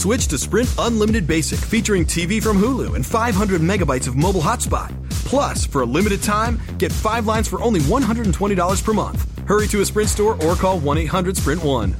[0.00, 4.90] Switch to Sprint Unlimited Basic featuring TV from Hulu and 500 megabytes of mobile hotspot.
[5.26, 9.46] Plus, for a limited time, get five lines for only $120 per month.
[9.46, 11.94] Hurry to a Sprint store or call 1 800 Sprint 1.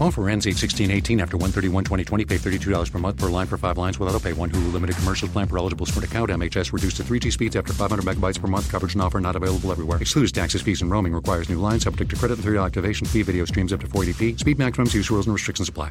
[0.00, 2.24] Offer ends 8 16 18 after 131 2020.
[2.24, 4.32] Pay $32 per month per line for five lines without a pay.
[4.32, 6.30] One Hulu limited commercial plan for eligible Sprint account.
[6.30, 8.70] MHS reduced to 3G speeds after 500 megabytes per month.
[8.70, 10.00] Coverage and offer not available everywhere.
[10.00, 11.12] Excludes taxes, fees, and roaming.
[11.12, 11.82] Requires new lines.
[11.82, 13.22] Subject to credit and 3 activation fee.
[13.22, 14.38] Video streams up to 480p.
[14.38, 14.94] Speed maximums.
[14.94, 15.90] Use rules and restrictions apply.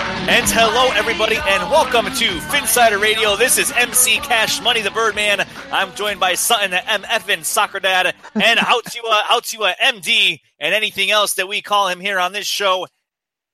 [0.31, 3.35] And hello, everybody, and welcome to Phinsider Radio.
[3.35, 5.45] This is MC Cash Money, the Birdman.
[5.73, 11.33] I'm joined by Sutton, the MFN Soccer Dad, and Outsua, Outsua MD, and anything else
[11.33, 12.87] that we call him here on this show.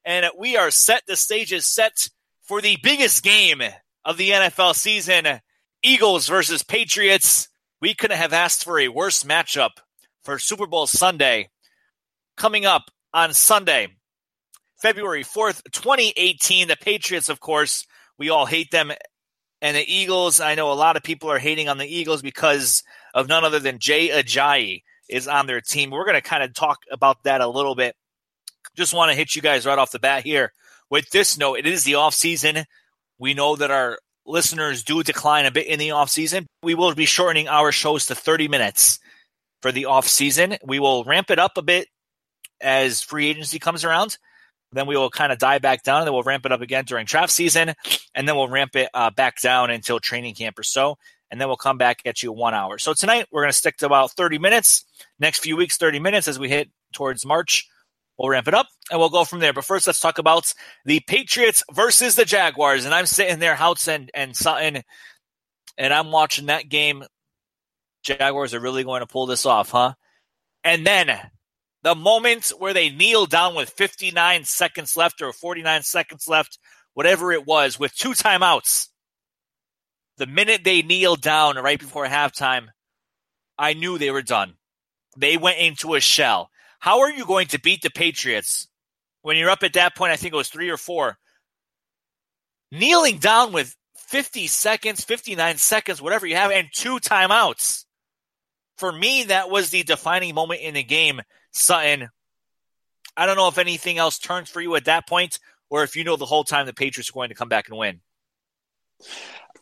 [0.06, 1.02] And we are set.
[1.08, 2.10] The stage is set
[2.44, 3.64] for the biggest game
[4.06, 5.26] of the NFL season
[5.82, 7.50] Eagles versus Patriots.
[7.82, 9.72] We couldn't have asked for a worse matchup
[10.22, 11.50] for Super Bowl Sunday.
[12.36, 13.97] Coming up on Sunday,
[14.82, 16.68] February 4th, 2018.
[16.68, 17.86] The Patriots, of course,
[18.18, 18.92] we all hate them.
[19.62, 22.84] And the Eagles, I know a lot of people are hating on the Eagles because
[23.14, 25.90] of none other than Jay Ajayi is on their team.
[25.90, 27.96] We're going to kind of talk about that a little bit.
[28.76, 30.54] Just want to hit you guys right off the bat here
[30.90, 31.58] with this note.
[31.58, 32.66] It is the off season.
[33.18, 36.46] We know that our listeners do decline a bit in the off season.
[36.62, 39.00] We will be shortening our shows to 30 minutes
[39.62, 40.58] for the off season.
[40.64, 41.88] We will ramp it up a bit
[42.62, 44.18] as free agency comes around.
[44.72, 46.86] Then we will kind of die back down, and then we'll ramp it up again
[46.86, 47.74] during draft season,
[48.14, 50.98] and then we'll ramp it uh, back down until training camp or so,
[51.32, 52.78] and then we'll come back at you one hour.
[52.78, 54.86] So tonight we're going to stick to about 30 minutes.
[55.20, 57.68] Next few weeks, 30 minutes as we hit towards March.
[58.18, 59.54] We'll ramp it up and we'll go from there.
[59.54, 60.52] But first, let's talk about
[60.86, 62.86] the Patriots versus the Jaguars.
[62.86, 64.82] And I'm sitting there, Houts and, and Sutton,
[65.78, 67.04] and I'm watching that game.
[68.04, 69.94] Jaguars are really going to pull this off, huh?
[70.64, 71.16] And then
[71.88, 76.60] the moment where they kneel down with 59 seconds left or 49 seconds left,
[76.96, 78.90] whatever it was, with two timeouts.
[80.18, 82.68] The minute they kneeled down right before halftime,
[83.58, 84.56] I knew they were done.
[85.16, 86.50] They went into a shell.
[86.80, 88.68] How are you going to beat the Patriots
[89.22, 90.12] when you're up at that point?
[90.12, 91.18] I think it was three or four.
[92.70, 97.86] Kneeling down with 50 seconds, 59 seconds, whatever you have, and two timeouts.
[98.78, 101.22] For me, that was the defining moment in the game,
[101.58, 102.10] Sutton.
[103.16, 106.04] I don't know if anything else turns for you at that point, or if you
[106.04, 108.02] know the whole time the Patriots are going to come back and win.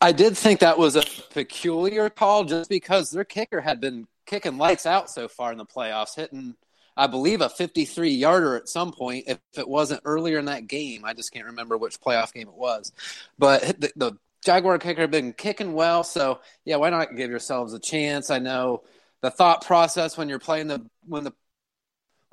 [0.01, 4.57] I did think that was a peculiar call just because their kicker had been kicking
[4.57, 6.55] lights out so far in the playoffs, hitting
[6.97, 9.25] I believe, a 53 yarder at some point.
[9.27, 12.55] If it wasn't earlier in that game, I just can't remember which playoff game it
[12.55, 12.93] was.
[13.37, 16.03] But the, the Jaguar kicker had been kicking well.
[16.03, 18.29] So, yeah, why not give yourselves a chance?
[18.29, 18.83] I know
[19.21, 21.33] the thought process when you're playing the, when the,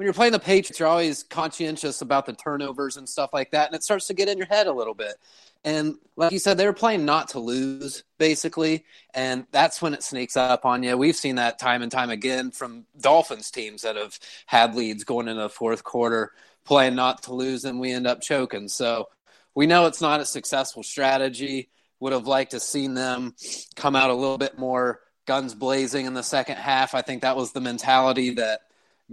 [0.02, 3.68] when you're playing the Patriots, you're always conscientious about the turnovers and stuff like that,
[3.68, 5.14] and it starts to get in your head a little bit.
[5.62, 8.84] And like you said, they were playing not to lose, basically.
[9.14, 10.96] And that's when it sneaks up on you.
[10.98, 15.28] We've seen that time and time again from Dolphins teams that have had leads going
[15.28, 16.32] into the fourth quarter,
[16.64, 18.66] playing not to lose, and we end up choking.
[18.66, 19.08] So
[19.54, 21.70] we know it's not a successful strategy.
[22.00, 23.36] Would have liked to seen them
[23.76, 26.92] come out a little bit more guns blazing in the second half.
[26.96, 28.62] I think that was the mentality that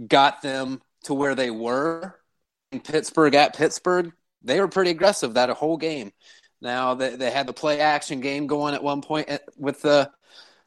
[0.06, 2.14] got them to where they were
[2.72, 4.12] in Pittsburgh at Pittsburgh.
[4.42, 6.12] They were pretty aggressive that whole game.
[6.60, 10.10] Now they, they had the play action game going at one point with the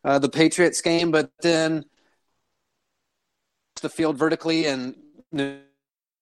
[0.03, 1.85] uh, the Patriots game, but then
[3.81, 4.95] the field vertically and
[5.31, 5.59] New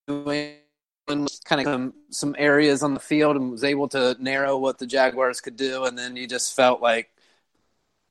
[0.08, 4.86] England kind of some areas on the field and was able to narrow what the
[4.86, 7.10] Jaguars could do, and then you just felt like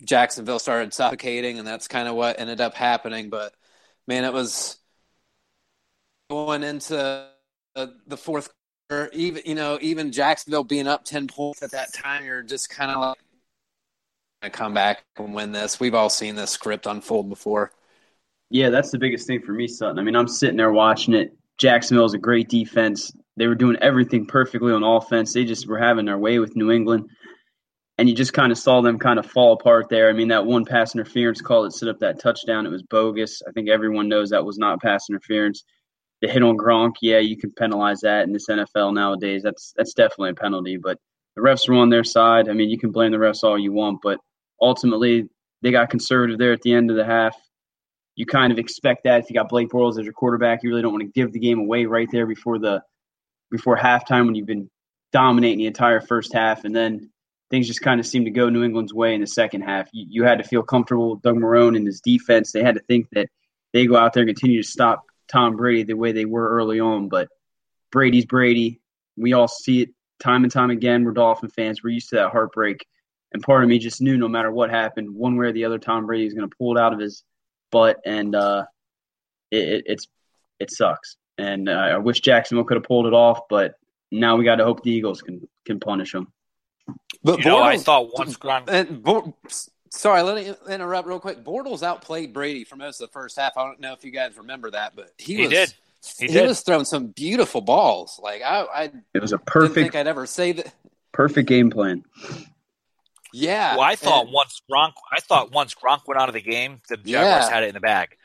[0.04, 3.30] Jacksonville started suffocating, and that's kind of what ended up happening.
[3.30, 3.54] But
[4.08, 4.78] man, it was
[6.32, 7.28] going into
[7.76, 8.50] uh, the fourth
[8.90, 12.70] or even you know even Jacksonville being up ten points at that time, you're just
[12.70, 13.18] kind of like,
[14.42, 15.78] "I come back and win this.
[15.80, 17.74] We've all seen this script unfold before.
[18.50, 20.00] Yeah, that's the biggest thing for me, Sutton.
[20.00, 21.36] I mean, I'm sitting there watching it.
[21.58, 23.12] Jacksonville is a great defense.
[23.36, 25.34] They were doing everything perfectly on offense.
[25.34, 27.10] They just were having their way with New England.
[27.98, 30.10] And you just kind of saw them kind of fall apart there.
[30.10, 33.42] I mean, that one pass interference call that set up that touchdown, it was bogus.
[33.48, 35.64] I think everyone knows that was not pass interference
[36.22, 39.42] the hit on Gronk, yeah, you can penalize that in this NFL nowadays.
[39.44, 40.78] That's that's definitely a penalty.
[40.78, 40.98] But
[41.36, 42.48] the refs were on their side.
[42.48, 44.20] I mean, you can blame the refs all you want, but
[44.62, 45.28] ultimately
[45.62, 47.36] they got conservative there at the end of the half.
[48.16, 50.82] you kind of expect that if you got Blake Bortles as your quarterback, you really
[50.82, 52.84] don't want to give the game away right there before the
[53.50, 54.70] before halftime when you've been
[55.12, 57.10] dominating the entire first half, and then
[57.50, 59.90] things just kind of seemed to go New England's way in the second half.
[59.92, 62.52] You, you had to feel comfortable with Doug Marrone and his defense.
[62.52, 63.28] They had to think that
[63.74, 66.80] they go out there and continue to stop Tom Brady the way they were early
[66.80, 67.30] on, but
[67.92, 68.80] Brady's Brady.
[69.18, 69.90] We all see it
[70.22, 71.04] time and time again.
[71.04, 71.84] We're Dolphin fans.
[71.84, 72.86] We're used to that heartbreak.
[73.34, 75.80] And part of me just knew no matter what happened, one way or the other,
[75.80, 77.24] Tom Brady is going to pull it out of his
[77.72, 78.66] butt, and uh,
[79.50, 80.08] it, it, it's
[80.60, 81.16] it sucks.
[81.38, 83.76] And uh, I wish Jacksonville could have pulled it off, but
[84.12, 86.32] now we got to hope the Eagles can can punish them.
[87.24, 88.70] But you know, I thought once Gronk.
[89.94, 91.44] And Bo- sorry, let me interrupt real quick.
[91.44, 93.58] Bortles outplayed Brady for most of the first half.
[93.58, 95.74] I don't know if you guys remember that, but he, he was, did.
[96.18, 98.20] He, he was throwing some beautiful balls.
[98.22, 99.76] Like I, I it was a perfect.
[99.76, 100.74] Didn't think I'd ever say that.
[101.12, 102.04] Perfect game plan.
[103.34, 103.76] Yeah.
[103.76, 106.82] Well, I thought and, once Gronk, I thought once Gronk went out of the game,
[106.90, 107.50] the Jaguars Yeah.
[107.50, 108.18] had it in the bag.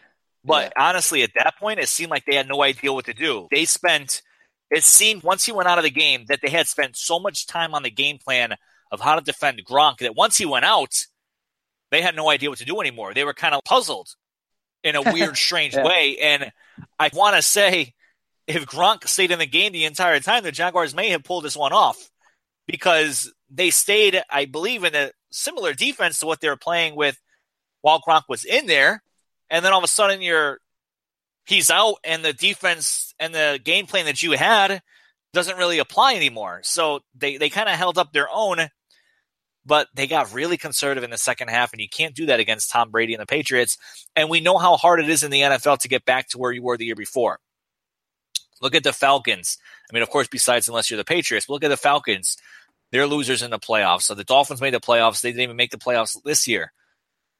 [0.44, 0.88] But Yeah.
[0.88, 3.48] honestly, at that point, it seemed like they had no idea what to do.
[3.50, 4.22] They spent.
[4.70, 7.46] It seemed once he went out of the game that they had spent so much
[7.46, 8.54] time on the game plan
[8.90, 11.06] of how to defend Gronk that once he went out,
[11.90, 13.14] they had no idea what to do anymore.
[13.14, 14.08] They were kind of puzzled
[14.82, 15.84] in a weird, strange Yeah.
[15.84, 16.16] way.
[16.20, 16.52] And
[16.98, 17.94] I want to say,
[18.46, 21.56] if Gronk stayed in the game the entire time, the Jaguars may have pulled this
[21.56, 22.10] one off
[22.66, 27.20] because they stayed, I believe, in a similar defense to what they were playing with
[27.82, 29.02] while Gronk was in there.
[29.50, 30.58] And then all of a sudden, you're
[31.44, 34.82] he's out, and the defense and the game plan that you had
[35.32, 36.60] doesn't really apply anymore.
[36.64, 38.58] So they they kind of held up their own,
[39.66, 42.70] but they got really conservative in the second half, and you can't do that against
[42.70, 43.76] Tom Brady and the Patriots.
[44.14, 46.52] And we know how hard it is in the NFL to get back to where
[46.52, 47.40] you were the year before.
[48.62, 49.58] Look at the Falcons.
[49.90, 52.36] I mean, of course, besides unless you're the Patriots, look at the Falcons.
[52.92, 54.02] They're losers in the playoffs.
[54.02, 55.20] So the Dolphins made the playoffs.
[55.20, 56.72] They didn't even make the playoffs this year.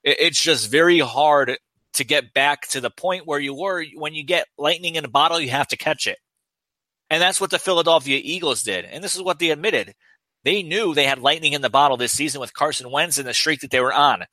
[0.03, 1.57] It's just very hard
[1.95, 5.09] to get back to the point where you were when you get lightning in a
[5.09, 6.19] bottle, you have to catch it.
[7.09, 8.85] And that's what the Philadelphia Eagles did.
[8.85, 9.95] And this is what they admitted.
[10.47, 13.35] They knew they had lightning in the bottle this season with Carson Wentz and the
[13.35, 14.27] streak that they were on.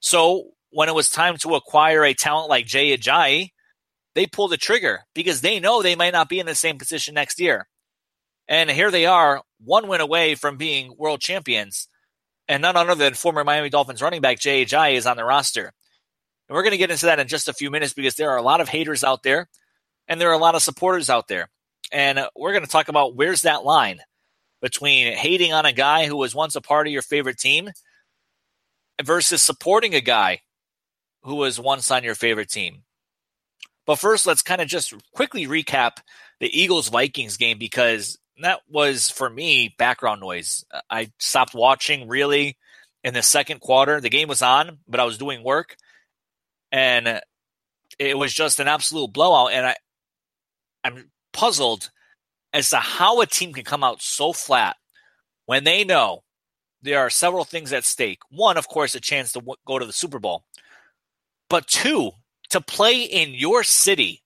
[0.00, 3.50] So when it was time to acquire a talent like Jay Ajayi,
[4.16, 7.14] they pulled the trigger because they know they might not be in the same position
[7.14, 7.68] next year.
[8.48, 11.86] And here they are, one win away from being world champions.
[12.48, 15.72] And none other than former Miami Dolphins running back Jay Ajayi is on the roster.
[16.48, 18.38] And we're going to get into that in just a few minutes because there are
[18.38, 19.48] a lot of haters out there
[20.08, 21.48] and there are a lot of supporters out there.
[21.92, 24.00] And we're going to talk about where's that line
[24.64, 27.70] between hating on a guy who was once a part of your favorite team
[29.02, 30.40] versus supporting a guy
[31.22, 32.82] who was once on your favorite team.
[33.84, 35.98] But first, let's kind of just quickly recap
[36.40, 40.64] the Eagles Vikings game because that was, for me, background noise.
[40.88, 42.56] I stopped watching really
[43.02, 44.00] in the second quarter.
[44.00, 45.76] The game was on, but I was doing work.
[46.72, 47.20] And
[47.98, 49.52] it was just an absolute blowout.
[49.52, 49.76] And I,
[50.82, 51.90] I'm puzzled
[52.54, 54.76] as to how a team can come out so flat
[55.44, 56.22] when they know
[56.80, 58.20] there are several things at stake.
[58.30, 60.44] One, of course, a chance to w- go to the Super Bowl,
[61.50, 62.12] but two,
[62.50, 64.22] to play in your city,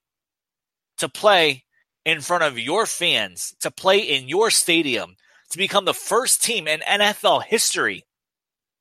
[0.99, 1.65] to play
[2.05, 5.17] in front of your fans, to play in your stadium,
[5.51, 8.05] to become the first team in NFL history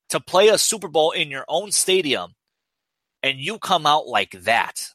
[0.08, 2.34] to play a Super Bowl in your own stadium,
[3.22, 4.94] and you come out like that.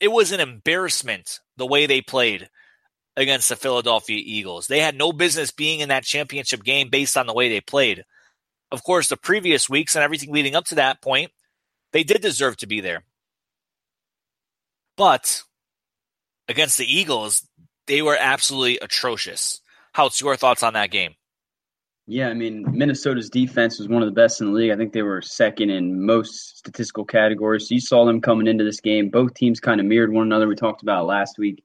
[0.00, 2.48] It was an embarrassment the way they played
[3.20, 4.66] against the Philadelphia Eagles.
[4.66, 8.04] They had no business being in that championship game based on the way they played.
[8.72, 11.30] Of course, the previous weeks and everything leading up to that point,
[11.92, 13.04] they did deserve to be there.
[14.96, 15.42] But
[16.48, 17.46] against the Eagles,
[17.86, 19.60] they were absolutely atrocious.
[19.92, 21.14] How's your thoughts on that game?
[22.06, 24.72] Yeah, I mean, Minnesota's defense was one of the best in the league.
[24.72, 27.68] I think they were second in most statistical categories.
[27.68, 29.10] So you saw them coming into this game.
[29.10, 30.48] Both teams kind of mirrored one another.
[30.48, 31.62] We talked about last week.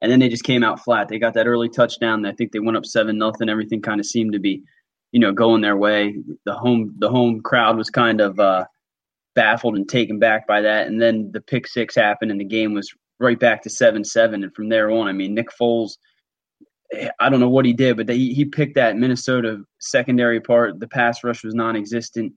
[0.00, 1.08] And then they just came out flat.
[1.08, 2.26] They got that early touchdown.
[2.26, 3.48] I think they went up seven nothing.
[3.48, 4.62] Everything kind of seemed to be,
[5.12, 6.16] you know, going their way.
[6.44, 8.66] The home the home crowd was kind of uh,
[9.34, 10.86] baffled and taken back by that.
[10.86, 14.42] And then the pick six happened, and the game was right back to seven seven.
[14.42, 15.96] And from there on, I mean, Nick Foles
[17.18, 20.78] I don't know what he did, but he, he picked that Minnesota secondary part.
[20.80, 22.32] The pass rush was non-existent.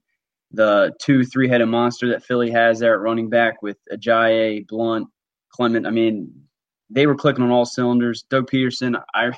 [0.52, 5.08] The two three-headed monster that Philly has there at running back with Ajayi, Blount,
[5.52, 5.86] Clement.
[5.86, 6.32] I mean,
[6.90, 8.24] they were clicking on all cylinders.
[8.30, 9.00] Doug Pederson.
[9.14, 9.30] I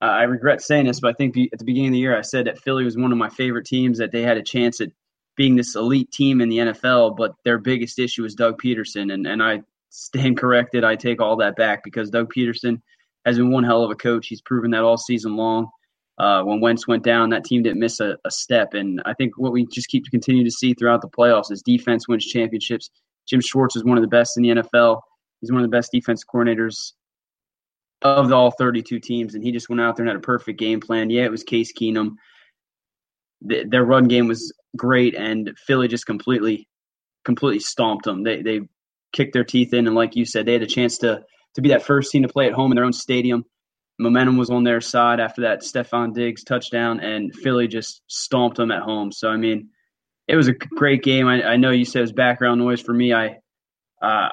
[0.00, 2.46] I regret saying this, but I think at the beginning of the year I said
[2.46, 3.98] that Philly was one of my favorite teams.
[3.98, 4.90] That they had a chance at
[5.36, 9.26] being this elite team in the NFL, but their biggest issue is Doug Pederson, and
[9.26, 10.84] and I stand corrected.
[10.84, 12.80] I take all that back because Doug Pederson
[13.24, 14.28] has been one hell of a coach.
[14.28, 15.68] He's proven that all season long.
[16.18, 18.74] Uh, when Wentz went down, that team didn't miss a, a, step.
[18.74, 21.62] And I think what we just keep to continue to see throughout the playoffs is
[21.62, 22.90] defense wins championships,
[23.28, 25.00] Jim Schwartz is one of the best in the NFL.
[25.40, 26.92] He's one of the best defense coordinators
[28.02, 30.58] of the all 32 teams, and he just went out there and had a perfect
[30.58, 31.10] game plan.
[31.10, 32.14] Yeah, it was Case Keenum.
[33.42, 36.68] The, their run game was great, and Philly just completely,
[37.24, 38.22] completely stomped them.
[38.22, 38.60] They they
[39.12, 41.22] kicked their teeth in, and like you said, they had a chance to
[41.54, 43.44] to be that first team to play at home in their own stadium.
[44.00, 48.70] Momentum was on their side after that Stefon Diggs touchdown, and Philly just stomped them
[48.70, 49.10] at home.
[49.10, 49.70] So I mean,
[50.28, 51.26] it was a great game.
[51.26, 53.12] I, I know you said it was background noise for me.
[53.12, 53.38] I
[54.00, 54.28] uh,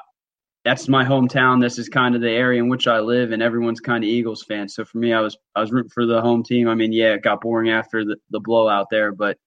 [0.66, 1.60] that's my hometown.
[1.60, 4.42] This is kind of the area in which I live, and everyone's kind of Eagles
[4.42, 4.74] fans.
[4.74, 6.66] So for me, I was I was rooting for the home team.
[6.66, 9.38] I mean, yeah, it got boring after the, the blowout there, but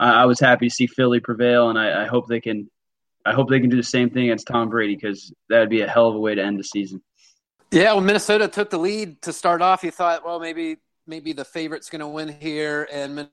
[0.00, 2.70] I, I was happy to see Philly prevail, and I, I hope they can
[3.26, 5.86] I hope they can do the same thing against Tom Brady because that'd be a
[5.88, 7.02] hell of a way to end the season.
[7.70, 11.44] Yeah, when Minnesota took the lead to start off, you thought, well, maybe maybe the
[11.44, 13.28] favorite's going to win here, and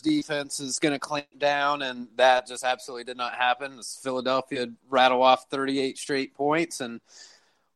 [0.00, 3.80] defense is going to clamp down, and that just absolutely did not happen.
[4.02, 7.00] Philadelphia rattle off 38 straight points and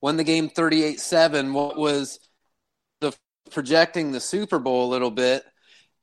[0.01, 1.53] won the game 38 7.
[1.53, 2.19] What was
[3.01, 3.13] the
[3.51, 5.45] projecting the Super Bowl a little bit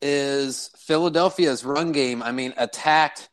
[0.01, 3.29] is Philadelphia's run game, I mean, attacked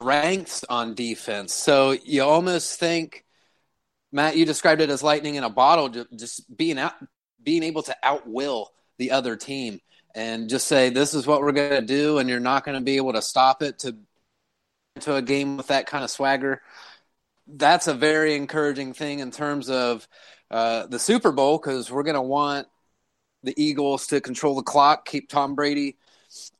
[0.00, 1.54] ranks on defense.
[1.54, 3.24] So you almost think,
[4.12, 6.92] Matt, you described it as lightning in a bottle, just being out,
[7.42, 8.66] being able to outwill
[8.98, 9.80] the other team
[10.14, 12.84] and just say this is what we're going to do and you're not going to
[12.84, 13.96] be able to stop it to
[15.00, 16.60] to a game with that kind of swagger.
[17.46, 20.06] That's a very encouraging thing in terms of
[20.50, 22.68] uh, the super bowl because we're going to want
[23.42, 25.96] the eagles to control the clock keep tom brady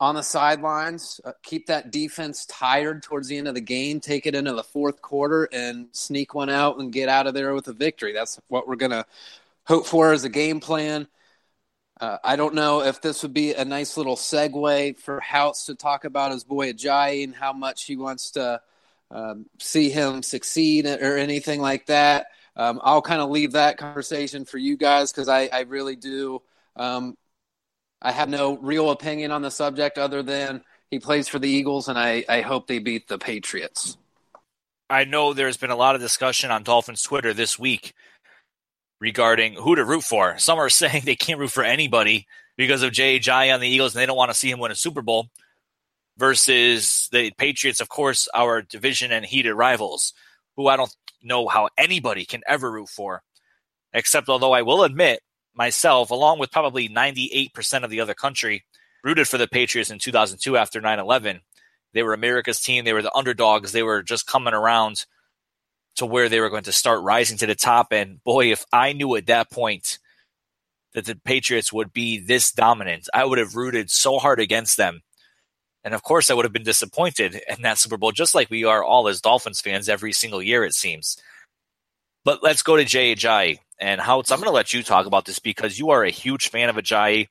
[0.01, 4.27] on the sidelines uh, keep that defense tired towards the end of the game take
[4.27, 7.69] it into the fourth quarter and sneak one out and get out of there with
[7.69, 8.13] a victory.
[8.13, 9.07] That's what we're going to
[9.65, 11.07] hope for as a game plan
[12.03, 15.77] uh, I don't know if this would be a nice little segue for House to
[15.77, 18.61] talk about his boy Ajayi and how much he wants to
[19.13, 22.27] um, see him succeed or anything like that.
[22.57, 26.43] Um, I'll kind of leave that conversation for you guys because I, I, really do.
[26.75, 27.17] Um,
[28.03, 31.89] I have no real opinion on the subject other than he plays for the Eagles,
[31.89, 33.97] and I, I hope they beat the Patriots.
[34.91, 37.95] I know there's been a lot of discussion on Dolphins Twitter this week
[39.03, 40.39] regarding who to root for.
[40.39, 43.95] Some are saying they can't root for anybody because of Jay Ajayi on the Eagles
[43.95, 45.27] and they don't want to see him win a Super Bowl
[46.17, 50.13] versus the Patriots, of course, our division and heated rivals,
[50.57, 53.23] who I don't know how anybody can ever root for.
[53.93, 55.21] Except, although I will admit,
[55.55, 58.65] myself, along with probably 98% of the other country,
[59.03, 61.41] rooted for the Patriots in 2002 after 9 11.
[61.93, 62.85] They were America's team.
[62.85, 63.73] They were the underdogs.
[63.73, 65.05] They were just coming around
[65.97, 67.93] to where they were going to start rising to the top.
[67.93, 69.99] And boy, if I knew at that point
[70.95, 75.03] that the Patriots would be this dominant, I would have rooted so hard against them.
[75.85, 78.65] And of course, I would have been disappointed in that Super Bowl, just like we
[78.65, 81.17] are all as Dolphins fans every single year, it seems.
[82.25, 83.59] But let's go to Jay Ajayi.
[83.81, 86.51] And Houts, I'm going to let you talk about this because you are a huge
[86.51, 87.27] fan of Ajayi.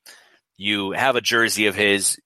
[0.57, 2.19] You have a jersey of his.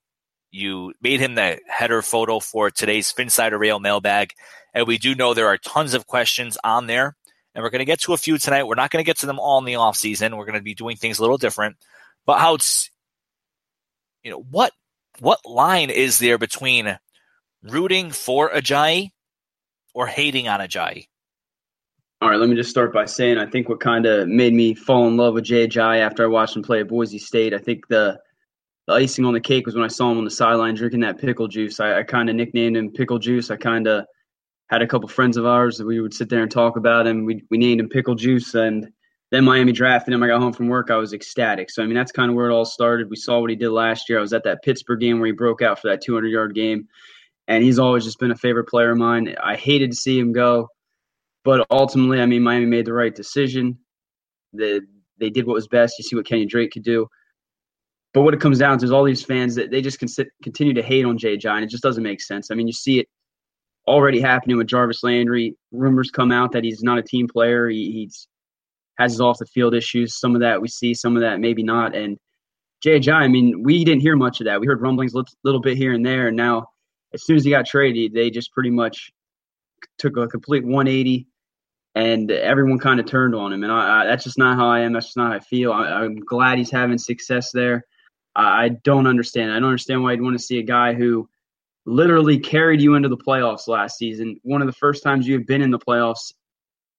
[0.56, 4.32] You made him the header photo for today's Phinsider Rail mailbag.
[4.74, 7.18] And we do know there are tons of questions on there.
[7.54, 8.64] And we're going to get to a few tonight.
[8.64, 10.38] We're not going to get to them all in the off season.
[10.38, 11.76] We're going to be doing things a little different.
[12.26, 12.90] But how it's,
[14.24, 14.72] you know, what
[15.20, 16.98] what line is there between
[17.62, 19.12] rooting for Ajayi
[19.94, 21.08] or hating on Ajayi?
[22.22, 24.74] All right, let me just start by saying I think what kind of made me
[24.74, 27.54] fall in love with Jay Ajayi after I watched him play at Boise State.
[27.54, 28.20] I think the
[28.88, 31.20] the icing on the cake was when I saw him on the sideline drinking that
[31.20, 31.80] pickle juice.
[31.80, 33.50] I, I kind of nicknamed him Pickle Juice.
[33.50, 34.06] I kind of
[34.70, 37.26] had a couple friends of ours that we would sit there and talk about him.
[37.26, 38.88] We we named him Pickle Juice, and
[39.32, 40.22] then Miami drafted him.
[40.22, 41.70] I got home from work, I was ecstatic.
[41.72, 43.10] So I mean, that's kind of where it all started.
[43.10, 44.20] We saw what he did last year.
[44.20, 46.88] I was at that Pittsburgh game where he broke out for that 200 yard game,
[47.48, 49.36] and he's always just been a favorite player of mine.
[49.44, 50.70] I hated to see him go,
[51.44, 53.80] but ultimately, I mean, Miami made the right decision.
[54.54, 54.82] The
[55.18, 55.98] they did what was best.
[55.98, 57.08] You see what Kenny Drake could do.
[58.16, 60.82] But what it comes down to is all these fans that they just continue to
[60.82, 61.62] hate on Jay John.
[61.64, 62.50] It just doesn't make sense.
[62.50, 63.10] I mean, you see it
[63.90, 65.58] already happening with Jarvis Landry.
[65.74, 67.68] Rumors come out that he's not a team player.
[67.68, 68.30] He, he's
[68.98, 70.18] has his off the field issues.
[70.18, 71.94] Some of that we see, some of that maybe not.
[71.94, 72.18] And
[72.82, 74.62] Jay I mean, we didn't hear much of that.
[74.62, 76.30] We heard rumblings a little bit here and there.
[76.30, 76.68] And now,
[77.14, 79.12] as soon as he got traded, they just pretty much
[80.00, 81.28] took a complete 180
[81.96, 83.64] and everyone kind of turned on him.
[83.64, 84.94] And I, I, that's just not how I am.
[84.94, 85.74] That's just not how I feel.
[85.74, 87.84] I, am glad he's having success there.
[88.36, 89.52] I, don't understand.
[89.52, 91.30] I don't understand why you'd want to see a guy who
[91.86, 94.38] literally carried you into the playoffs last season.
[94.44, 96.34] One of the first times you have been in the playoffs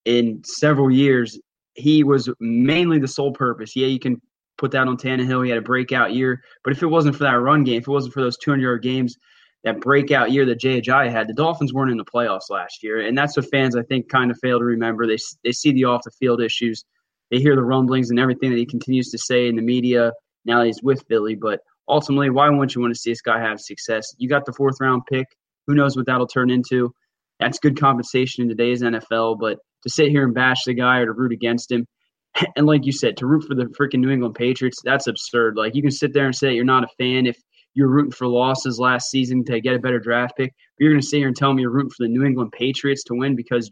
[0.05, 1.38] in several years.
[1.75, 3.76] He was mainly the sole purpose.
[3.76, 4.21] Yeah, you can
[4.57, 5.45] put that on Tannehill.
[5.45, 7.90] He had a breakout year, but if it wasn't for that run game, if it
[7.90, 9.16] wasn't for those 200 yard games
[9.64, 13.00] that breakout year that Jay Ajayi had, the Dolphins weren't in the playoffs last year,
[13.00, 15.07] and that's what fans I think kind of fail to remember.
[15.07, 16.85] They they see the off the field issues,
[17.31, 20.12] they hear the rumblings and everything that he continues to say in the media
[20.47, 23.61] now he's with Philly, but ultimately, why wouldn't you want to see this guy have
[23.61, 24.15] success?
[24.19, 25.26] You got the fourth round pick.
[25.67, 26.93] Who knows what that'll turn into?
[27.41, 31.07] That's good compensation in today's NFL, but to sit here and bash the guy or
[31.07, 31.87] to root against him,
[32.57, 35.57] and like you said, to root for the freaking New England Patriots, that's absurd.
[35.57, 37.37] Like you can sit there and say you're not a fan if
[37.75, 40.50] you're rooting for losses last season to get a better draft pick.
[40.50, 42.53] But you're going to sit here and tell me you're rooting for the New England
[42.53, 43.71] Patriots to win because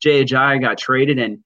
[0.00, 1.38] Jay Ajayi got traded and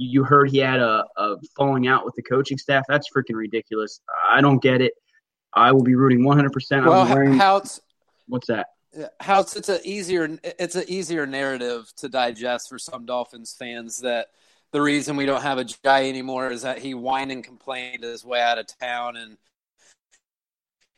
[0.00, 2.84] you heard he had a, a falling out with the coaching staff.
[2.88, 4.00] That's freaking ridiculous.
[4.26, 4.94] I don't get it.
[5.52, 6.86] I will be rooting 100%.
[6.86, 7.80] Well, wearing, how it's
[8.26, 8.68] what's that?
[9.20, 14.00] How it's, it's a easier it's an easier narrative to digest for some Dolphins fans
[14.00, 14.28] that
[14.72, 18.24] the reason we don't have a guy anymore is that he whined and complained his
[18.24, 19.36] way out of town and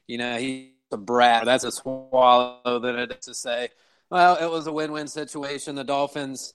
[0.07, 1.45] you know he's a brat.
[1.45, 3.71] That's a swallow than it is to say,
[4.11, 5.75] well, it was a win-win situation.
[5.75, 6.55] The Dolphins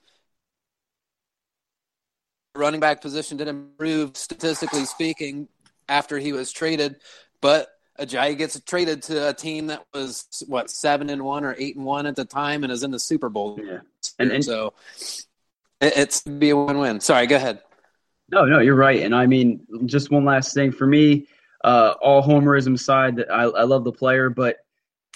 [2.58, 5.48] running back position did improve statistically speaking
[5.88, 6.98] after he was traded,
[7.42, 11.76] but Ajayi gets traded to a team that was what seven and one or eight
[11.76, 13.60] and one at the time and is in the Super Bowl.
[13.64, 13.80] Yeah,
[14.20, 14.74] and, and so
[15.82, 17.00] it, it's be a win-win.
[17.00, 17.62] Sorry, go ahead.
[18.30, 19.02] No, no, you're right.
[19.04, 21.28] And I mean, just one last thing for me.
[21.64, 24.58] Uh, all homerism aside, I, I love the player, but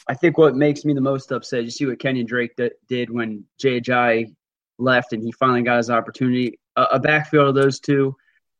[0.08, 3.10] I think what makes me the most upset, you see what Kenyan Drake d- did
[3.10, 4.34] when Jay Ajayi
[4.80, 6.58] left and he finally got his opportunity.
[6.76, 8.16] A backfield of those two,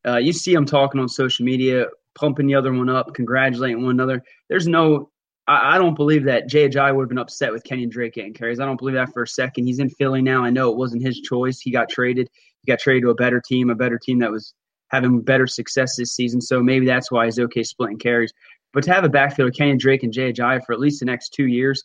[0.06, 3.92] uh, you see them talking on social media pumping the other one up, congratulating one
[3.92, 4.22] another.
[4.48, 5.10] There's no,
[5.46, 8.60] I, I don't believe that Jay would have been upset with Kenyan Drake getting carries.
[8.60, 9.66] I don't believe that for a second.
[9.66, 10.44] He's in Philly now.
[10.44, 11.60] I know it wasn't his choice.
[11.60, 12.28] He got traded.
[12.62, 14.54] He got traded to a better team, a better team that was
[14.88, 16.40] having better success this season.
[16.40, 18.32] So maybe that's why he's okay splitting carries.
[18.72, 21.30] But to have a backfield of Kenyan Drake and Jay for at least the next
[21.30, 21.84] two years,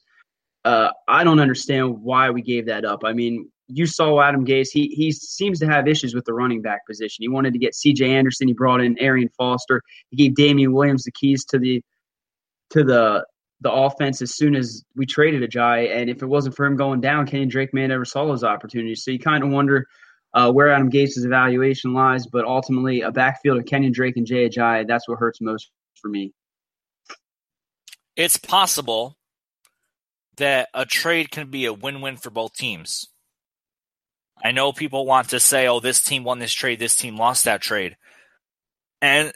[0.65, 3.03] uh, I don't understand why we gave that up.
[3.05, 4.69] I mean, you saw Adam Gase.
[4.71, 7.23] He he seems to have issues with the running back position.
[7.23, 8.13] He wanted to get C.J.
[8.15, 8.47] Anderson.
[8.47, 9.81] He brought in Arian Foster.
[10.09, 11.81] He gave Damien Williams the keys to the
[12.71, 13.25] to the
[13.61, 15.95] the offense as soon as we traded Ajayi.
[15.95, 19.03] And if it wasn't for him going down, Kenny Drake may never saw those opportunities.
[19.03, 19.87] So you kind of wonder
[20.33, 22.27] uh, where Adam Gase's evaluation lies.
[22.27, 26.09] But ultimately, a backfield of Kenyan Drake and Jay Ajayi, that's what hurts most for
[26.09, 26.33] me.
[28.15, 29.17] It's possible
[30.37, 33.07] that a trade can be a win-win for both teams.
[34.43, 37.45] I know people want to say, oh, this team won this trade, this team lost
[37.45, 37.97] that trade.
[39.01, 39.33] And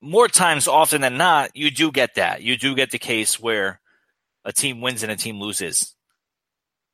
[0.00, 2.42] more times often than not, you do get that.
[2.42, 3.80] You do get the case where
[4.44, 5.94] a team wins and a team loses.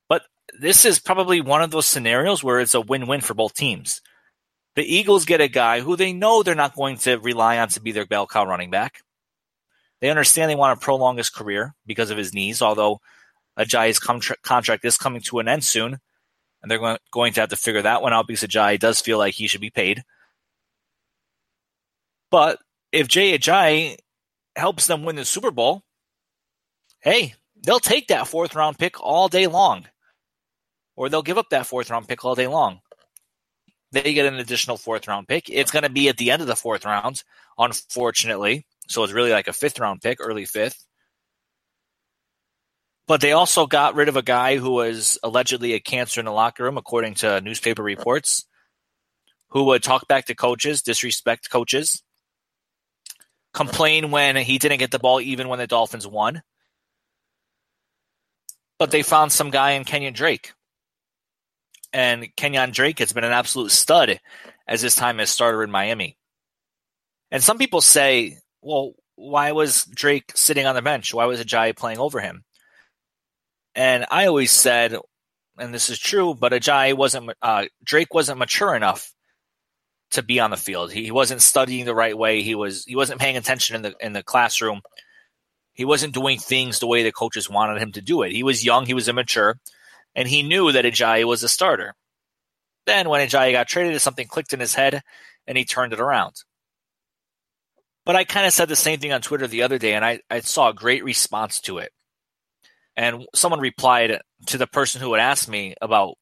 [0.09, 0.23] But
[0.59, 4.01] this is probably one of those scenarios where it's a win win for both teams.
[4.77, 7.81] The Eagles get a guy who they know they're not going to rely on to
[7.81, 9.03] be their bell cow running back.
[10.01, 13.01] They understand they want to prolong his career because of his knees, although
[13.59, 15.99] Ajayi's contra- contract is coming to an end soon
[16.63, 19.35] and they're going, to have to figure that one out because Ajayi does feel like
[19.35, 20.03] he should be paid.
[22.31, 22.59] But
[22.93, 23.97] if Jay Ajayi
[24.57, 25.83] helps them win the Super Bowl,
[27.01, 29.87] hey, they'll take that fourth round pick all day long.
[30.97, 32.81] Or they'll give up that fourth round pick all day long.
[33.93, 35.49] They get an additional fourth round pick.
[35.49, 37.23] It's going to be at the end of the fourth round,
[37.59, 38.67] unfortunately.
[38.89, 40.85] So it's really like a fifth round pick, early fifth.
[43.11, 46.31] But they also got rid of a guy who was allegedly a cancer in the
[46.31, 48.47] locker room, according to newspaper reports,
[49.49, 52.05] who would talk back to coaches, disrespect coaches,
[53.53, 56.43] complain when he didn't get the ball even when the Dolphins won.
[58.79, 60.53] But they found some guy in Kenyan Drake.
[61.93, 64.21] And Kenyan Drake has been an absolute stud
[64.69, 66.17] as his time as starter in Miami.
[67.33, 71.13] And some people say, well, why was Drake sitting on the bench?
[71.13, 72.45] Why was Ajayi playing over him?
[73.75, 74.97] And I always said,
[75.59, 79.13] and this is true, but Ajayi wasn't uh, Drake wasn't mature enough
[80.13, 80.91] to be on the field.
[80.93, 82.43] He, he wasn't studying the right way.
[82.43, 84.81] He was he wasn't paying attention in the in the classroom.
[85.73, 88.33] He wasn't doing things the way the coaches wanted him to do it.
[88.33, 89.57] He was young, he was immature,
[90.15, 91.95] and he knew that Ajayi was a starter.
[92.87, 95.03] Then when Ajayi got traded, something clicked in his head
[95.47, 96.35] and he turned it around.
[98.05, 100.21] But I kind of said the same thing on Twitter the other day, and I,
[100.31, 101.93] I saw a great response to it.
[103.01, 106.19] And someone replied to the person who had asked me about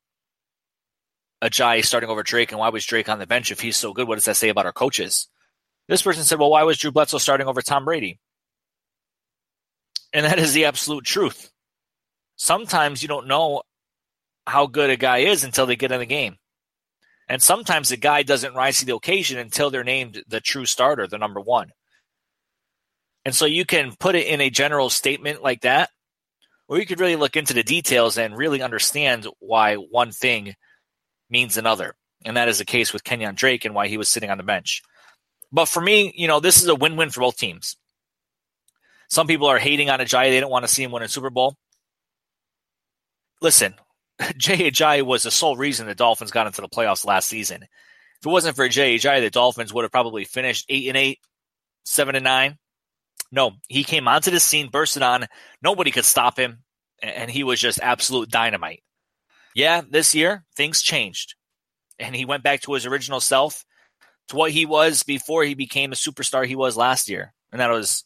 [1.43, 4.07] Ajayi starting over Drake and why was Drake on the bench if he's so good?
[4.07, 5.27] What does that say about our coaches?
[5.88, 8.21] This person said, well, why was Drew Bledsoe starting over Tom Brady?
[10.12, 11.51] And that is the absolute truth.
[12.37, 13.62] Sometimes you don't know
[14.47, 16.37] how good a guy is until they get in the game.
[17.29, 21.09] And sometimes the guy doesn't rise to the occasion until they're named the true starter,
[21.09, 21.73] the number one.
[23.25, 25.91] And so you can put it in a general statement like that,
[26.69, 30.55] where you could really look into the details and really understand why one thing
[31.31, 31.95] means another.
[32.25, 34.45] And that is the case with Kenyan Drake and why he was sitting on the
[34.45, 34.83] bench.
[35.51, 37.77] But for me, you know, this is a win win for both teams.
[39.09, 40.29] Some people are hating on Ajayi.
[40.29, 41.57] They don't want to see him win a Super Bowl.
[43.41, 43.75] Listen,
[44.37, 47.63] Jay Ajayi was the sole reason the Dolphins got into the playoffs last season.
[47.63, 51.19] If it wasn't for Jay Ajayi, the Dolphins would have probably finished eight and eight,
[51.85, 52.59] seven and nine.
[53.31, 55.27] No, he came onto the scene, bursted on.
[55.62, 56.64] Nobody could stop him,
[57.03, 58.83] and he was just absolute dynamite.
[59.55, 61.35] Yeah, this year things changed,
[61.99, 63.64] and he went back to his original self,
[64.29, 67.71] to what he was before he became a superstar he was last year, and that
[67.71, 68.05] was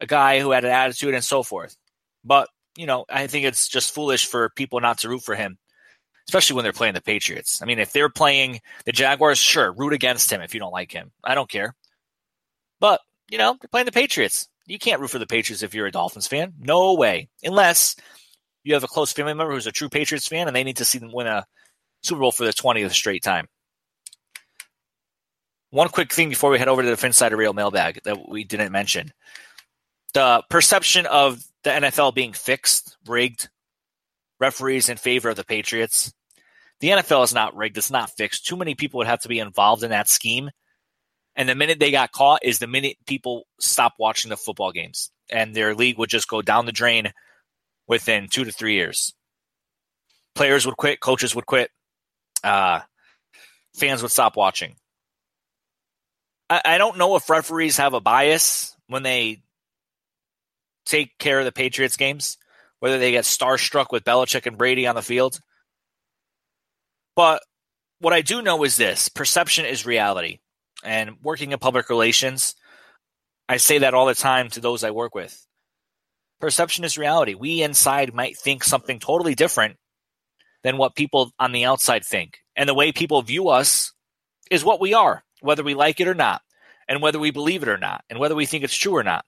[0.00, 1.76] a guy who had an attitude and so forth.
[2.24, 5.58] But you know, I think it's just foolish for people not to root for him,
[6.28, 7.62] especially when they're playing the Patriots.
[7.62, 10.90] I mean, if they're playing the Jaguars, sure, root against him if you don't like
[10.90, 11.12] him.
[11.22, 11.74] I don't care.
[12.80, 13.00] But,
[13.34, 14.48] you know, they're playing the Patriots.
[14.64, 16.52] You can't root for the Patriots if you're a Dolphins fan.
[16.60, 17.28] No way.
[17.42, 17.96] Unless
[18.62, 20.84] you have a close family member who's a true Patriots fan and they need to
[20.84, 21.44] see them win a
[22.04, 23.48] Super Bowl for the 20th straight time.
[25.70, 28.70] One quick thing before we head over to the Phinsider Real mailbag that we didn't
[28.70, 29.12] mention.
[30.12, 33.48] The perception of the NFL being fixed, rigged,
[34.38, 36.14] referees in favor of the Patriots.
[36.78, 37.78] The NFL is not rigged.
[37.78, 38.46] It's not fixed.
[38.46, 40.50] Too many people would have to be involved in that scheme.
[41.36, 45.10] And the minute they got caught is the minute people stop watching the football games
[45.30, 47.12] and their league would just go down the drain
[47.86, 49.14] within two to three years.
[50.34, 51.70] Players would quit, coaches would quit,
[52.42, 52.80] uh,
[53.76, 54.76] fans would stop watching.
[56.48, 59.42] I, I don't know if referees have a bias when they
[60.86, 62.36] take care of the Patriots games,
[62.80, 65.38] whether they get starstruck with Belichick and Brady on the field.
[67.16, 67.42] But
[68.00, 70.40] what I do know is this perception is reality.
[70.84, 72.54] And working in public relations,
[73.48, 75.46] I say that all the time to those I work with.
[76.40, 77.34] Perception is reality.
[77.34, 79.76] We inside might think something totally different
[80.62, 82.38] than what people on the outside think.
[82.56, 83.92] And the way people view us
[84.50, 86.42] is what we are, whether we like it or not,
[86.88, 89.24] and whether we believe it or not, and whether we think it's true or not.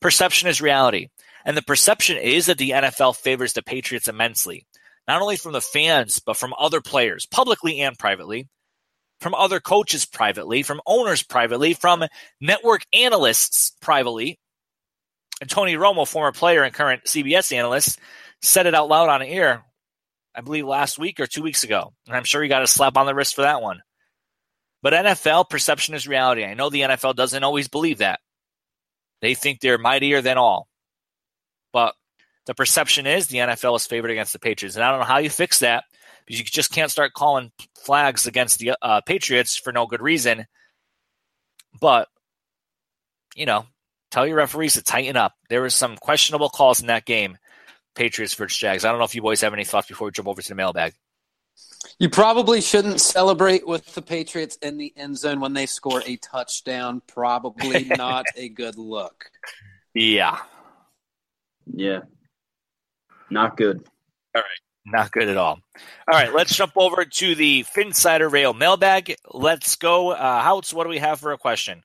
[0.00, 1.08] Perception is reality.
[1.44, 4.66] And the perception is that the NFL favors the Patriots immensely,
[5.08, 8.48] not only from the fans, but from other players, publicly and privately,
[9.20, 12.04] from other coaches privately, from owners privately, from
[12.40, 14.38] network analysts privately.
[15.40, 17.98] And Tony Romo, former player and current CBS analyst,
[18.42, 19.64] said it out loud on air,
[20.34, 21.92] I believe last week or two weeks ago.
[22.06, 23.82] And I'm sure he got a slap on the wrist for that one.
[24.82, 26.44] But NFL perception is reality.
[26.44, 28.20] I know the NFL doesn't always believe that.
[29.20, 30.68] They think they're mightier than all.
[31.72, 31.94] But
[32.46, 34.76] the perception is the NFL is favored against the Patriots.
[34.76, 35.84] And I don't know how you fix that
[36.30, 40.46] you just can't start calling flags against the uh, Patriots for no good reason.
[41.80, 42.08] But,
[43.34, 43.66] you know,
[44.10, 45.34] tell your referees to tighten up.
[45.48, 47.36] There was some questionable calls in that game,
[47.94, 48.84] Patriots versus Jags.
[48.84, 50.54] I don't know if you boys have any thoughts before we jump over to the
[50.54, 50.94] mailbag.
[51.98, 56.16] You probably shouldn't celebrate with the Patriots in the end zone when they score a
[56.16, 57.02] touchdown.
[57.06, 59.30] Probably not a good look.
[59.94, 60.38] Yeah.
[61.66, 62.00] Yeah.
[63.30, 63.84] Not good.
[64.34, 64.69] All right.
[64.90, 65.60] Not good at all.
[66.08, 69.16] All right, let's jump over to the Phinsider Rail mailbag.
[69.32, 70.10] Let's go.
[70.10, 71.82] Uh, Houts, what do we have for a question?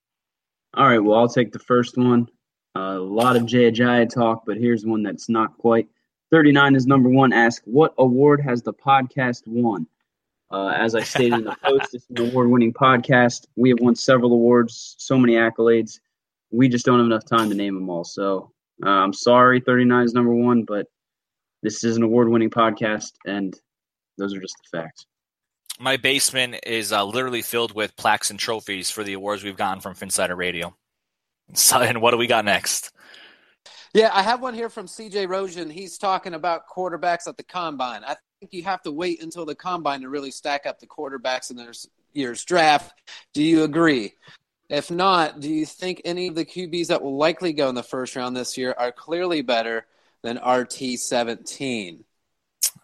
[0.74, 2.28] All right, well, I'll take the first one.
[2.76, 3.72] Uh, a lot of Jay
[4.06, 5.88] talk, but here's one that's not quite.
[6.32, 7.32] 39 is number one.
[7.32, 9.88] Ask, what award has the podcast won?
[10.52, 13.46] Uh, as I stated in the post, it's an award winning podcast.
[13.56, 16.00] We have won several awards, so many accolades.
[16.52, 18.04] We just don't have enough time to name them all.
[18.04, 18.52] So
[18.84, 20.88] uh, I'm sorry, 39 is number one, but
[21.66, 23.60] this is an award winning podcast, and
[24.20, 25.08] those are just the facts.
[25.80, 29.82] My basement is uh, literally filled with plaques and trophies for the awards we've gotten
[29.82, 30.76] from Phinsider Radio.
[31.54, 32.92] So, and what do we got next?
[33.96, 35.70] Yeah, I have one here from CJ Rosen.
[35.70, 38.04] He's talking about quarterbacks at the combine.
[38.04, 41.50] I think you have to wait until the combine to really stack up the quarterbacks
[41.50, 42.94] in this year's draft.
[43.34, 44.14] Do you agree?
[44.70, 47.84] If not, do you think any of the QBs that will likely go in the
[47.84, 49.88] first round this year are clearly better
[50.26, 52.04] than RT 17?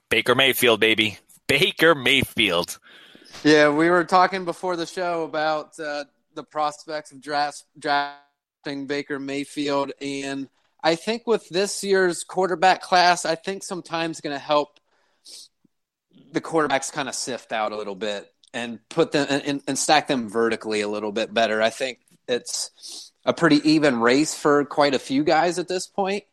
[0.09, 1.17] Baker Mayfield, baby.
[1.47, 2.77] Baker Mayfield.
[3.43, 9.17] Yeah, we were talking before the show about uh, the prospects of draft, drafting Baker
[9.17, 9.91] Mayfield.
[9.99, 10.49] And
[10.83, 14.79] I think with this year's quarterback class, I think sometimes going to help
[16.31, 20.07] the quarterbacks kind of sift out a little bit and put them and, and stack
[20.07, 21.59] them vertically a little bit better.
[21.59, 26.25] I think it's a pretty even race for quite a few guys at this point.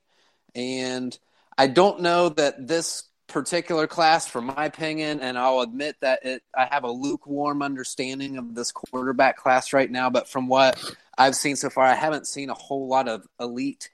[0.55, 1.17] And
[1.57, 6.43] I don't know that this particular class, from my opinion, and I'll admit that it,
[6.57, 10.11] I have a lukewarm understanding of this quarterback class right now.
[10.11, 10.83] But from what
[11.17, 13.91] I've seen so far, I haven't seen a whole lot of elite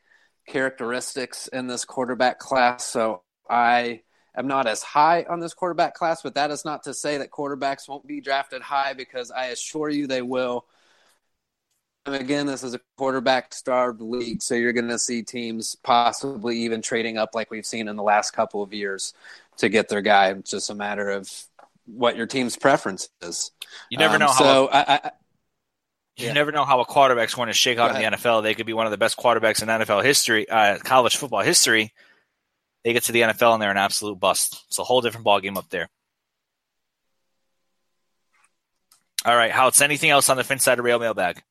[0.47, 2.85] characteristics in this quarterback class.
[2.85, 4.03] So I
[4.37, 7.31] am not as high on this quarterback class, but that is not to say that
[7.31, 10.67] quarterbacks won't be drafted high because I assure you they will.
[12.07, 16.83] Again, this is a quarterback starved league, so you're going to see teams possibly even
[16.83, 19.15] trading up like we've seen in the last couple of years
[19.57, 20.29] to get their guy.
[20.31, 21.31] It's just a matter of
[21.87, 23.53] what your team's preference is.
[23.89, 24.33] You never Um, know how.
[24.39, 25.11] So a, I, I,
[26.17, 26.33] you yeah.
[26.35, 28.43] never know how a quarterback's going to shake out in the NFL.
[28.43, 31.93] They could be one of the best quarterbacks in NFL history, uh, college football history.
[32.85, 34.63] They get to the NFL and they're an absolute bust.
[34.69, 35.89] It's a whole different ballgame up there.
[39.25, 39.81] All right, Houts.
[39.81, 41.43] Anything else on the Finside Rail mailbag?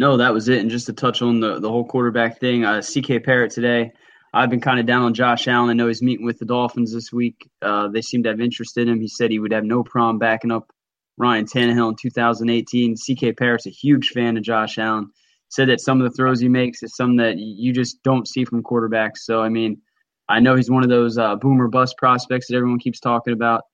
[0.00, 0.60] No, that was it.
[0.60, 3.92] And just to touch on the, the whole quarterback thing, uh, CK Parrott today,
[4.32, 5.68] I've been kind of down on Josh Allen.
[5.68, 7.50] I know he's meeting with the Dolphins this week.
[7.60, 8.98] Uh, they seem to have interest in him.
[8.98, 10.72] He said he would have no problem backing up
[11.18, 12.96] Ryan Tannehill in 2018.
[12.96, 15.10] CK Parrott's a huge fan of Josh Allen.
[15.50, 18.46] Said that some of the throws he makes is some that you just don't see
[18.46, 19.18] from quarterbacks.
[19.18, 19.82] So, I mean,
[20.30, 23.64] I know he's one of those uh, boomer bust prospects that everyone keeps talking about.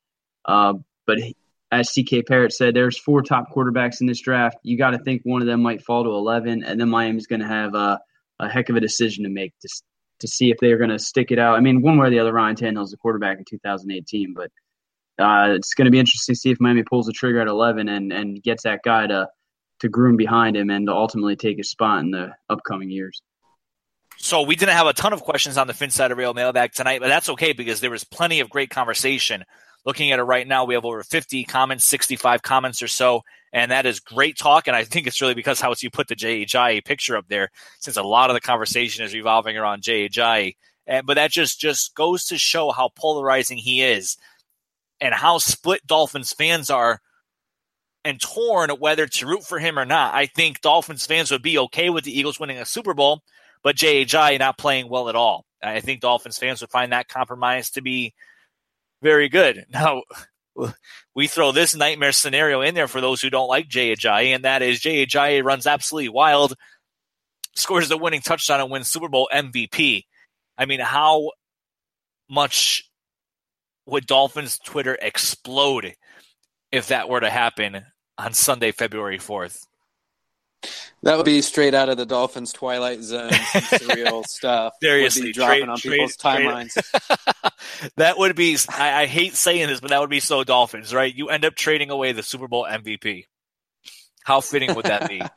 [0.44, 0.74] Uh,
[1.06, 1.18] but
[1.72, 4.56] as CK Parrott said, there's four top quarterbacks in this draft.
[4.62, 7.40] You got to think one of them might fall to 11, and then Miami's going
[7.40, 8.00] to have a,
[8.38, 9.68] a heck of a decision to make to,
[10.20, 11.56] to see if they're going to stick it out.
[11.56, 14.50] I mean, one way or the other, Ryan Tannehill's the quarterback in 2018, but
[15.18, 17.88] uh, it's going to be interesting to see if Miami pulls the trigger at 11
[17.88, 19.28] and, and gets that guy to,
[19.80, 23.22] to groom behind him and to ultimately take his spot in the upcoming years.
[24.18, 26.72] So we didn't have a ton of questions on the Fin Side of Rail mailbag
[26.72, 29.44] tonight, but that's okay because there was plenty of great conversation.
[29.86, 33.22] Looking at it right now, we have over 50 comments, 65 comments or so,
[33.52, 34.66] and that is great talk.
[34.66, 37.96] And I think it's really because how you put the Ajayi picture up there, since
[37.96, 40.56] a lot of the conversation is revolving around Ajayi.
[40.88, 44.16] And, but that just just goes to show how polarizing he is,
[45.00, 47.00] and how split Dolphins fans are,
[48.04, 50.14] and torn whether to root for him or not.
[50.14, 53.22] I think Dolphins fans would be okay with the Eagles winning a Super Bowl,
[53.62, 55.44] but Ajayi not playing well at all.
[55.62, 58.14] I think Dolphins fans would find that compromise to be
[59.02, 59.66] very good.
[59.70, 60.02] Now,
[61.14, 64.62] we throw this nightmare scenario in there for those who don't like Ajayi, and that
[64.62, 66.54] is Ajayi runs absolutely wild,
[67.54, 70.04] scores the winning touchdown, and wins Super Bowl MVP.
[70.56, 71.32] I mean, how
[72.30, 72.90] much
[73.84, 75.94] would Dolphins Twitter explode
[76.72, 77.84] if that were to happen
[78.16, 79.66] on Sunday, February 4th?
[81.02, 84.74] That would be straight out of the Dolphins' Twilight Zone, some surreal stuff.
[84.82, 87.92] Seriously, dropping trade- on trade- people's timelines.
[87.96, 91.14] that would be, I, I hate saying this, but that would be so Dolphins, right?
[91.14, 93.26] You end up trading away the Super Bowl MVP.
[94.24, 95.22] How fitting would that be?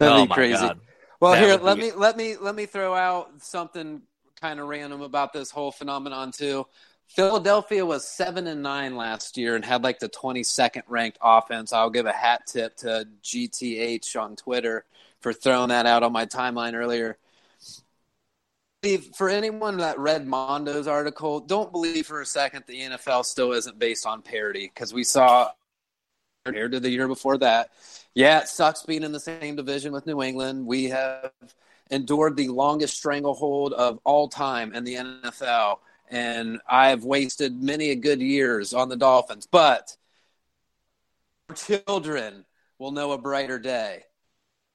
[0.00, 0.52] Oh That'd oh be crazy.
[0.52, 0.80] God.
[1.18, 4.02] Well, That here let me let me let me throw out something
[4.40, 6.66] kind of random about this whole phenomenon too.
[7.08, 11.72] Philadelphia was seven and nine last year and had like the twenty second ranked offense.
[11.72, 14.84] I'll give a hat tip to GTH on Twitter
[15.20, 17.18] for throwing that out on my timeline earlier.
[19.16, 23.78] For anyone that read Mondo's article, don't believe for a second the NFL still isn't
[23.78, 25.50] based on parity because we saw
[26.44, 27.70] compared to the year before that.
[28.14, 30.66] Yeah, it sucks being in the same division with New England.
[30.66, 31.32] We have
[31.90, 35.78] endured the longest stranglehold of all time in the NFL,
[36.10, 39.46] and I've wasted many a good years on the Dolphins.
[39.50, 39.96] But
[41.48, 42.44] our children
[42.78, 44.04] will know a brighter day,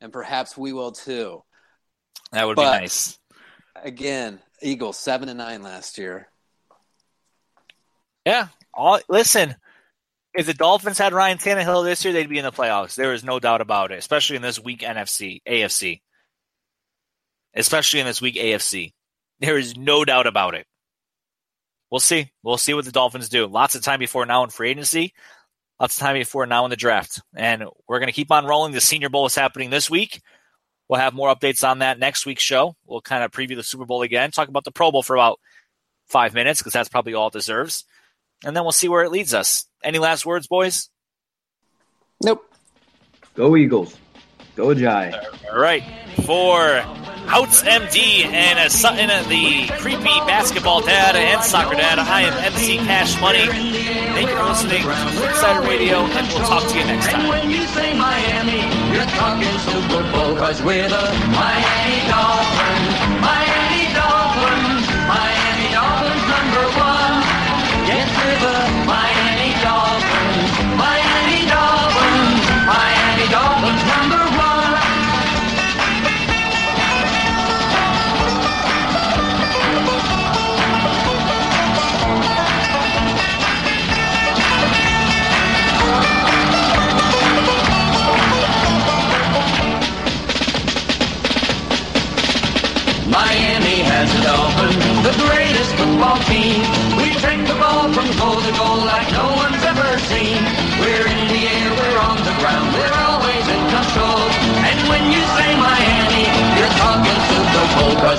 [0.01, 1.43] and perhaps we will too.
[2.31, 3.19] That would But- be nice.
[3.75, 6.29] Again, Eagles seven and nine last year.
[8.25, 8.47] Yeah.
[8.73, 9.55] All, listen,
[10.33, 12.95] if the Dolphins had Ryan Tannehill this year, they'd be in the playoffs.
[12.95, 16.01] There is no doubt about it, especially in this weak NFC, AFC.
[17.53, 18.93] Especially in this weak AFC.
[19.39, 20.65] There is no doubt about it.
[21.93, 22.31] We'll see.
[22.41, 23.45] We'll see what the Dolphins do.
[23.45, 25.13] Lots of time before now in free agency.
[25.79, 27.21] Lots of time before now in the draft.
[27.35, 28.73] And we're going to keep on rolling.
[28.73, 30.19] The Senior Bowl is happening this week.
[30.89, 32.75] We'll have more updates on that next week's show.
[32.87, 35.39] We'll kind of preview the Super Bowl again, talk about the Pro Bowl for about
[36.07, 37.85] five minutes because that's probably all it deserves.
[38.43, 39.67] And then we'll see where it leads us.
[39.83, 40.89] Any last words, boys?
[42.23, 42.43] Nope.
[43.35, 43.95] Go Eagles.
[44.55, 45.11] Go Jai.
[45.51, 45.83] All right.
[46.25, 46.79] For
[47.25, 52.77] Houts MD and uh, Sutton, the creepy basketball dad and soccer dad, I am MC
[52.77, 53.47] Cash Money.
[54.13, 57.27] Thank you for listening to Phinsider Radio, and we'll talk to you next And time.
[57.29, 58.61] when you say Miami,
[58.93, 61.01] you're talking Super Bowl, cause we're the
[61.33, 62.92] Miami Dolphins.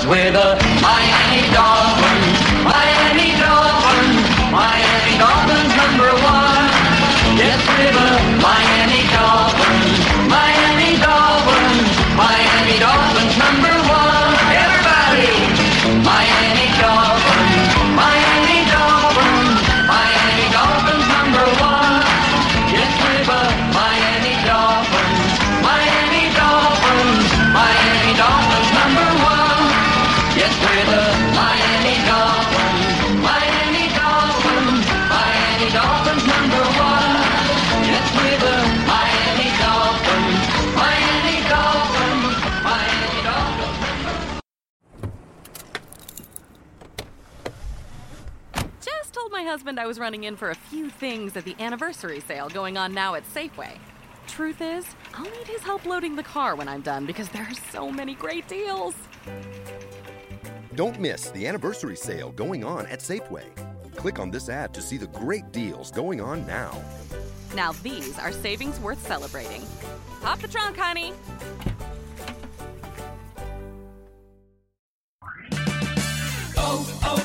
[0.07, 0.54] We're the
[49.75, 52.49] told my husband I was running in for a few things at the anniversary sale
[52.49, 53.77] going on now at Safeway.
[54.27, 57.71] Truth is, I'll need his help loading the car when I'm done because there are
[57.71, 58.95] so many great deals.
[60.75, 63.45] Don't miss the anniversary sale going on at Safeway.
[63.95, 66.81] Click on this ad to see the great deals going on now.
[67.55, 69.63] Now these are savings worth celebrating.
[70.21, 71.13] Pop the trunk, honey.
[76.57, 77.24] Oh, oh,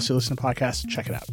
[0.00, 0.88] else you listen to podcasts.
[0.88, 1.28] Check it out.